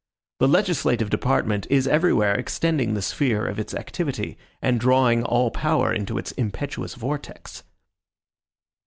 The 0.39 0.47
legislative 0.47 1.11
department 1.11 1.67
is 1.69 1.87
everywhere 1.87 2.33
extending 2.33 2.95
the 2.95 3.03
sphere 3.03 3.45
of 3.45 3.59
its 3.59 3.75
activity, 3.75 4.35
and 4.59 4.79
drawing 4.79 5.23
all 5.23 5.51
power 5.51 5.93
into 5.93 6.17
its 6.17 6.31
impetuous 6.31 6.95
vortex. 6.95 7.61